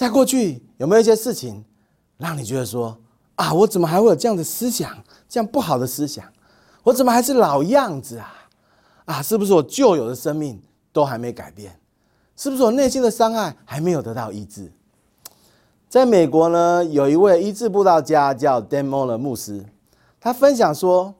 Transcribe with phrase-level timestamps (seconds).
[0.00, 1.62] 在过去有没有一些事情，
[2.16, 2.96] 让你觉得说
[3.34, 4.90] 啊，我怎么还会有这样的思想，
[5.28, 6.24] 这样不好的思想？
[6.84, 8.32] 我怎么还是老样子啊？
[9.04, 10.58] 啊，是不是我旧有的生命
[10.90, 11.78] 都还没改变？
[12.34, 14.72] 是不是我内心的伤害还没有得到医治？
[15.86, 19.66] 在美国呢，有一位医治布道家叫 Dan Moller 牧师，
[20.18, 21.14] 他分享说，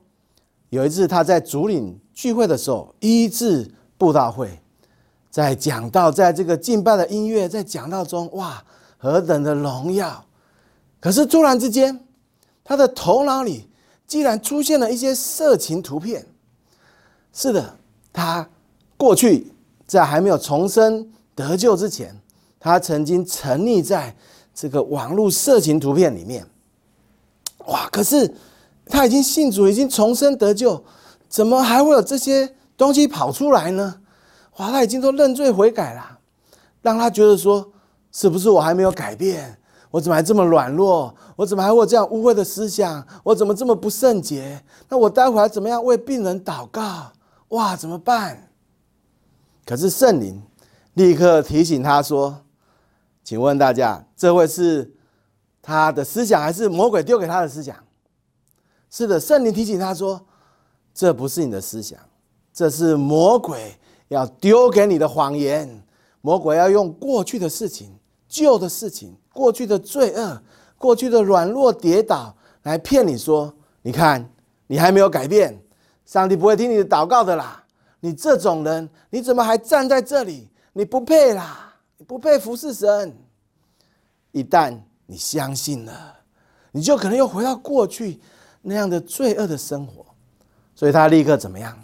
[0.69, 4.59] 有一次他在竹林聚会的时候，医治布道会，
[5.31, 8.63] 在讲到在这个敬拜的音乐在讲道中，哇，
[8.97, 10.23] 何等的荣耀！
[10.99, 11.99] 可是突然之间，
[12.63, 13.67] 他的头脑里
[14.05, 16.27] 竟然出现了一些色情图片。
[17.33, 17.77] 是的，
[18.13, 18.47] 他
[18.97, 19.51] 过去。
[19.87, 22.17] 在还没有重生得救之前，
[22.57, 24.15] 他曾经沉溺在
[24.55, 26.47] 这个网络色情图片里面。
[27.65, 27.89] 哇！
[27.91, 28.33] 可是
[28.85, 30.81] 他已经信主，已经重生得救，
[31.27, 34.00] 怎么还会有这些东西跑出来呢？
[34.61, 34.69] 哇！
[34.71, 36.19] 他已经都认罪悔改了，
[36.83, 37.67] 让他觉得说：
[38.11, 39.57] 是不是我还没有改变？
[39.89, 41.13] 我怎么还这么软弱？
[41.35, 43.05] 我怎么还会有这样污秽的思想？
[43.23, 44.63] 我怎么这么不圣洁？
[44.87, 47.11] 那我待会儿怎么样为病人祷告？
[47.49, 47.75] 哇！
[47.75, 48.49] 怎么办？
[49.65, 50.41] 可是圣灵
[50.93, 52.43] 立刻提醒他说
[53.23, 54.93] ：“请问大家，这会是
[55.61, 57.75] 他的思想，还是魔鬼丢给他的思想？”
[58.91, 60.21] 是的，圣灵提醒他说
[60.93, 61.97] ：“这不是你的思想，
[62.53, 63.75] 这是魔鬼
[64.13, 65.83] 要丢给你的谎言。
[66.21, 67.97] 魔鬼要用过去的事情、
[68.27, 70.41] 旧的事情、过去的罪恶、
[70.77, 74.29] 过去的软弱跌倒来骗你说：‘你看，
[74.67, 75.59] 你还没有改变，
[76.05, 77.63] 上帝不会听你的祷告的啦。’”
[78.03, 80.49] 你这种人，你怎么还站在这里？
[80.73, 81.75] 你不配啦！
[81.97, 83.15] 你不配服侍神。
[84.31, 84.75] 一旦
[85.05, 86.15] 你相信了，
[86.71, 88.19] 你就可能又回到过去
[88.63, 90.03] 那样的罪恶的生活。
[90.73, 91.77] 所以他立刻怎么样？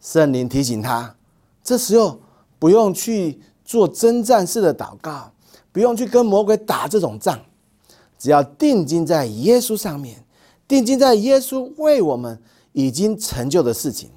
[0.00, 1.14] 圣灵提醒他，
[1.68, 2.18] 这时候
[2.58, 5.30] 不用去做征战式的祷告，
[5.70, 7.38] 不用去跟魔鬼打这种仗，
[8.18, 10.24] 只要定睛在耶稣上面，
[10.66, 12.40] 定睛在耶稣为我们
[12.72, 14.08] 已经成就的事情。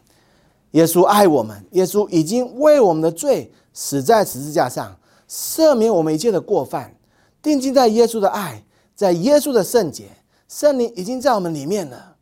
[0.71, 4.97] 耶稣爱我们，耶稣已经为我们的罪死在十字架上，
[5.29, 6.95] 赦免我们一切的过犯。
[7.41, 8.63] 定睛在耶稣的爱，
[8.95, 10.05] 在耶稣的圣洁，
[10.47, 12.15] 圣灵已经在我们里面了，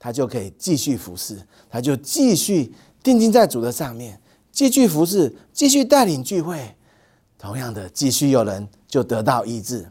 [0.00, 1.38] 他就可以继续服侍，
[1.70, 4.18] 他就继续定睛在主的上面，
[4.52, 6.76] 继续服侍，继续带领聚会。
[7.36, 9.90] 同样的，继续有人就得到医治。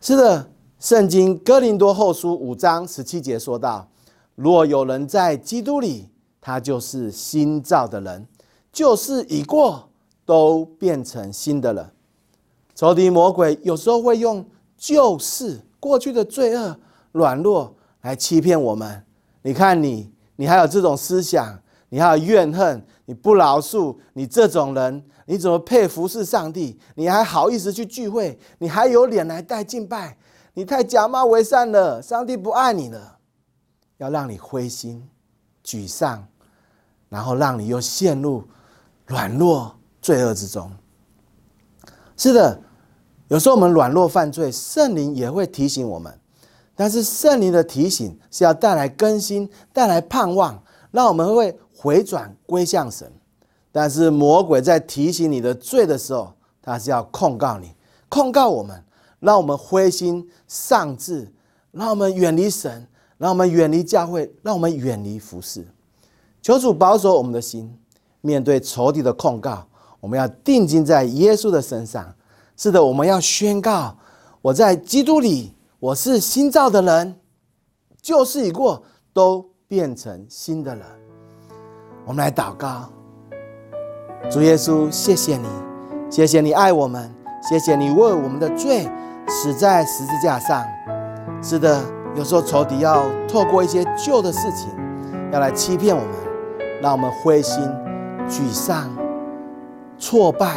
[0.00, 0.48] 是的，
[0.80, 3.86] 圣经哥林多后书五章十七节说道
[4.34, 6.08] ：“若有人在基督里。”
[6.46, 8.26] 他就是新造的人，
[8.70, 9.88] 旧事已过，
[10.26, 11.90] 都变成新的了。
[12.74, 14.44] 仇敌魔鬼有时候会用
[14.76, 16.78] 旧事、过去的罪恶、
[17.12, 19.02] 软弱来欺骗我们。
[19.40, 21.58] 你看你，你还有这种思想，
[21.94, 26.76] 你还有怨恨，你不饶恕，你这种人，你怎么配服侍上帝？
[26.96, 28.36] 你还好意思去聚会？
[28.58, 30.16] 你还有脸来带敬拜？
[30.54, 33.18] 你太假冒为善了，上帝不爱你了，
[33.98, 35.08] 要让你灰心、
[35.64, 36.26] 沮丧。
[37.08, 38.42] 然后让你又陷入
[39.06, 39.72] 软弱
[40.02, 40.68] 罪恶之中。
[42.16, 42.60] 是的，
[43.28, 46.12] 有时候我们软弱犯罪，圣灵也会提醒我们。
[46.74, 53.12] 但是圣灵的提醒是要带来更新、带来盼望，让我们会回转归向神。
[53.70, 57.74] 但是魔鬼在提醒你的罪的时候，他是要控告你、
[58.08, 58.82] 控告我们，
[59.20, 61.30] 让我们灰心丧志，
[61.72, 65.66] 让我们远离神，让我们远离教会，让我们远离服饰。
[66.40, 67.78] 求主保守我们的心，
[68.22, 69.66] 面对仇敌的控告，
[70.00, 72.14] 我们要定睛在耶稣的身上。
[72.56, 73.94] 是的，我们要宣告：
[74.40, 77.20] 我在基督里，我是新造的人，
[78.00, 81.03] 旧事已过，都变成新的人。
[82.06, 82.88] 我们来祷告，
[84.30, 85.48] 主耶稣，谢谢你，
[86.10, 87.10] 谢谢你爱我们，
[87.42, 88.86] 谢谢你为我们的罪
[89.26, 90.62] 死在十字架上。
[91.42, 91.82] 是的，
[92.14, 94.68] 有时候仇敌要透过一些旧的事情，
[95.32, 96.10] 要来欺骗我们。
[96.82, 97.62] 让我们灰心、
[98.28, 98.90] 沮丧、
[99.98, 100.56] 挫败。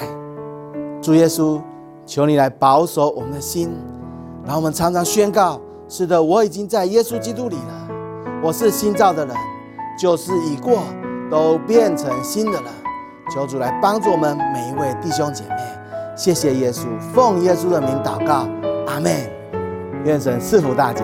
[1.02, 1.62] 主耶稣，
[2.06, 3.72] 求你来保守我们的心，
[4.46, 7.88] 让我们常常宣告：是的，我已经在耶稣基督里了，
[8.44, 9.34] 我是新造的人，
[9.98, 10.84] 旧事已过，
[11.30, 12.72] 都变成新的了。
[13.34, 15.56] 求主来帮助我们每一位弟兄姐妹。
[16.16, 18.48] 谢谢耶稣，奉耶稣的名祷告，
[18.88, 19.12] 阿门。
[20.06, 21.04] 愿神赐福大家。